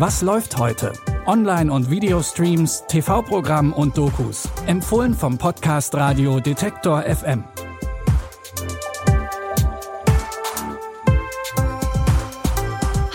[0.00, 0.94] Was läuft heute?
[1.26, 4.48] Online- und Videostreams, TV-Programm und Dokus.
[4.66, 7.44] Empfohlen vom Podcast Radio Detektor FM.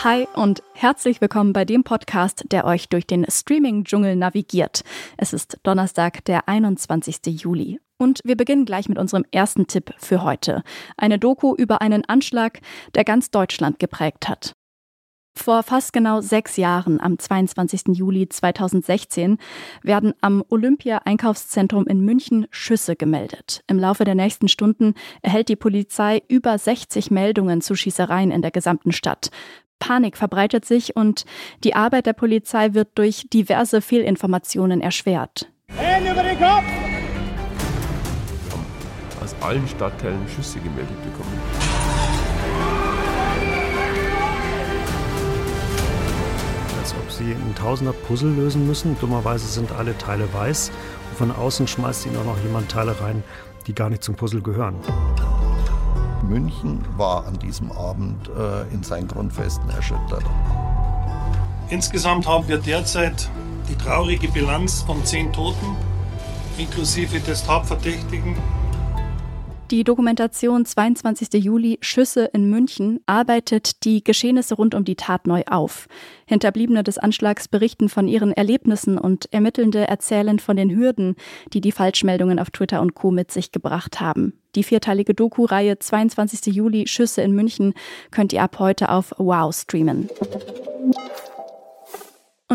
[0.03, 4.83] Hi und herzlich willkommen bei dem Podcast, der euch durch den Streaming-Dschungel navigiert.
[5.17, 7.41] Es ist Donnerstag, der 21.
[7.41, 7.79] Juli.
[7.97, 10.61] Und wir beginnen gleich mit unserem ersten Tipp für heute.
[10.97, 12.59] Eine Doku über einen Anschlag,
[12.93, 14.53] der ganz Deutschland geprägt hat.
[15.37, 17.97] Vor fast genau sechs Jahren, am 22.
[17.97, 19.37] Juli 2016,
[19.83, 23.61] werden am Olympia-Einkaufszentrum in München Schüsse gemeldet.
[23.67, 28.51] Im Laufe der nächsten Stunden erhält die Polizei über 60 Meldungen zu Schießereien in der
[28.51, 29.29] gesamten Stadt.
[29.77, 31.25] Panik verbreitet sich und
[31.63, 35.51] die Arbeit der Polizei wird durch diverse Fehlinformationen erschwert.
[35.67, 36.63] Hände über den Kopf!
[39.25, 41.54] aus allen Stadtteilen Schüsse gemeldet bekommen.
[47.25, 48.97] Sie ein Tausender Puzzle lösen müssen.
[48.99, 50.71] Dummerweise sind alle Teile weiß
[51.09, 53.23] und von außen schmeißt ihnen auch noch jemand Teile rein,
[53.67, 54.75] die gar nicht zum Puzzle gehören.
[56.23, 60.23] München war an diesem Abend äh, in seinen Grundfesten erschüttert.
[61.69, 63.29] Insgesamt haben wir derzeit
[63.69, 65.75] die traurige Bilanz von zehn Toten,
[66.57, 68.35] inklusive des Hauptverdächtigen
[69.71, 71.43] die Dokumentation 22.
[71.43, 75.87] Juli Schüsse in München arbeitet die Geschehnisse rund um die Tat neu auf.
[76.27, 81.15] Hinterbliebene des Anschlags berichten von ihren Erlebnissen und Ermittelnde erzählen von den Hürden,
[81.53, 83.09] die die Falschmeldungen auf Twitter und Co.
[83.09, 84.33] mit sich gebracht haben.
[84.55, 86.53] Die vierteilige Doku-Reihe 22.
[86.53, 87.73] Juli Schüsse in München
[88.11, 90.09] könnt ihr ab heute auf Wow streamen.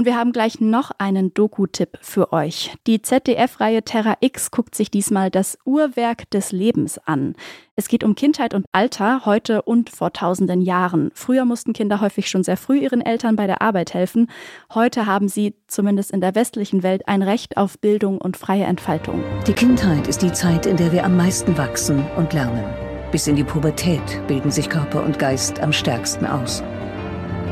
[0.00, 2.74] Und wir haben gleich noch einen Doku-Tipp für euch.
[2.86, 7.34] Die ZDF-Reihe Terra X guckt sich diesmal das Uhrwerk des Lebens an.
[7.76, 11.10] Es geht um Kindheit und Alter heute und vor tausenden Jahren.
[11.12, 14.28] Früher mussten Kinder häufig schon sehr früh ihren Eltern bei der Arbeit helfen.
[14.72, 19.22] Heute haben sie, zumindest in der westlichen Welt, ein Recht auf Bildung und freie Entfaltung.
[19.46, 22.64] Die Kindheit ist die Zeit, in der wir am meisten wachsen und lernen.
[23.12, 26.62] Bis in die Pubertät bilden sich Körper und Geist am stärksten aus.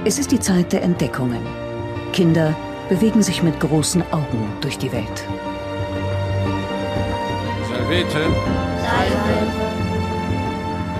[0.06, 1.42] Es ist die Zeit der Entdeckungen
[2.12, 2.56] Kinder
[2.88, 5.24] bewegen sich mit großen Augen durch die Welt.
[7.68, 8.26] Salvete.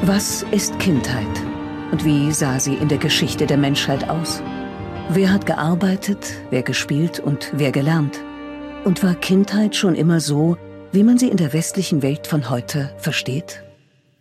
[0.02, 1.26] Was ist Kindheit?
[1.90, 4.42] Und wie sah sie in der Geschichte der Menschheit aus?
[5.10, 8.20] Wer hat gearbeitet, wer gespielt und wer gelernt?
[8.84, 10.56] Und war Kindheit schon immer so,
[10.92, 13.62] wie man sie in der westlichen Welt von heute versteht?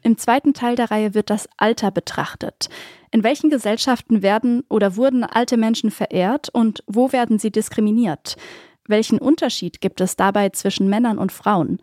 [0.08, 2.70] Im zweiten Teil der Reihe wird das Alter betrachtet.
[3.12, 8.38] In welchen Gesellschaften werden oder wurden alte Menschen verehrt und wo werden sie diskriminiert?
[8.88, 11.82] Welchen Unterschied gibt es dabei zwischen Männern und Frauen?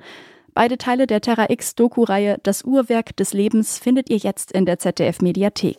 [0.54, 4.78] Beide Teile der Terra X Doku-Reihe Das Uhrwerk des Lebens findet ihr jetzt in der
[4.78, 5.76] ZDF Mediathek.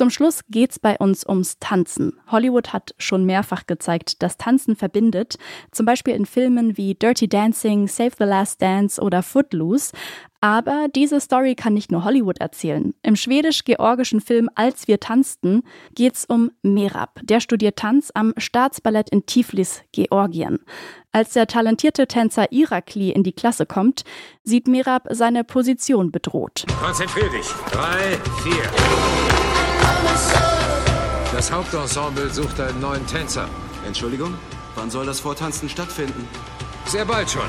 [0.00, 2.14] Zum Schluss geht's bei uns ums Tanzen.
[2.28, 5.36] Hollywood hat schon mehrfach gezeigt, dass Tanzen verbindet,
[5.72, 9.92] zum Beispiel in Filmen wie Dirty Dancing, Save the Last Dance oder Footloose.
[10.40, 12.94] Aber diese Story kann nicht nur Hollywood erzählen.
[13.02, 15.62] Im schwedisch-georgischen Film Als wir tanzten
[15.94, 17.20] geht's um Merab.
[17.22, 20.60] Der studiert Tanz am Staatsballett in Tiflis, Georgien.
[21.12, 24.04] Als der talentierte Tänzer Irakli in die Klasse kommt,
[24.42, 26.64] sieht Merab seine Position bedroht.
[26.82, 27.46] Konzentrier dich.
[27.70, 28.62] Drei, vier.
[31.34, 33.48] Das Hauptensemble sucht einen neuen Tänzer.
[33.86, 34.34] Entschuldigung,
[34.74, 36.26] wann soll das Vortanzen stattfinden?
[36.86, 37.42] Sehr bald schon.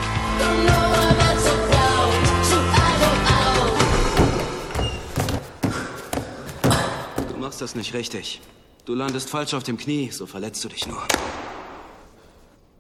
[7.52, 8.40] Machst das nicht richtig.
[8.86, 11.04] Du landest falsch auf dem Knie, so verletzt du dich nur.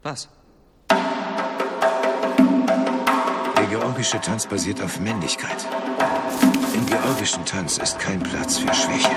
[0.02, 0.30] Was?
[3.58, 5.68] Der georgische Tanz basiert auf Männlichkeit.
[6.74, 9.12] Im georgischen Tanz ist kein Platz für Schwäche.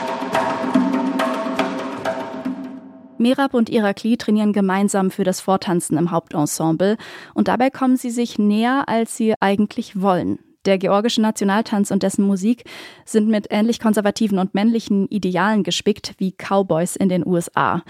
[3.19, 6.97] Merab und Irakli trainieren gemeinsam für das Vortanzen im Hauptensemble
[7.33, 10.54] und dabei kommen sie sich näher, als sie eigentlich wollen.
[10.65, 12.65] Der georgische Nationaltanz und dessen Musik
[13.05, 17.83] sind mit ähnlich konservativen und männlichen Idealen gespickt wie Cowboys in den USA.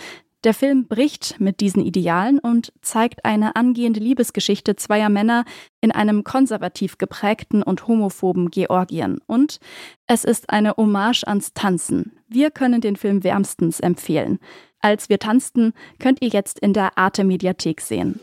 [0.45, 5.47] Der Film bricht mit diesen Idealen und zeigt eine angehende Liebesgeschichte zweier Männer
[5.81, 9.21] in einem konservativ geprägten und homophoben Georgien.
[9.27, 9.59] Und
[10.07, 12.13] es ist eine Hommage ans Tanzen.
[12.29, 14.39] Wir können den Film wärmstens empfehlen.
[14.81, 18.21] Als wir tanzten, könnt ihr jetzt in der Arte Mediathek sehen.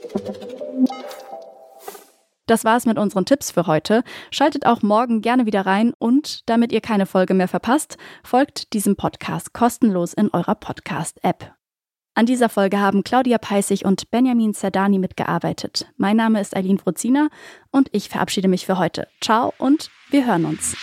[2.51, 4.03] Das war's mit unseren Tipps für heute.
[4.29, 8.97] Schaltet auch morgen gerne wieder rein und damit ihr keine Folge mehr verpasst, folgt diesem
[8.97, 11.53] Podcast kostenlos in eurer Podcast-App.
[12.13, 15.89] An dieser Folge haben Claudia Peissig und Benjamin Zerdani mitgearbeitet.
[15.95, 17.29] Mein Name ist Eileen Fruzina
[17.71, 19.07] und ich verabschiede mich für heute.
[19.21, 20.75] Ciao und wir hören uns.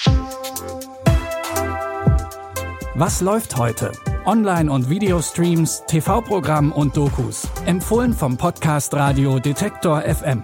[2.94, 3.92] Was läuft heute?
[4.24, 7.46] Online- und Videostreams, TV-Programm und Dokus.
[7.66, 10.42] Empfohlen vom Podcast Radio Detektor FM.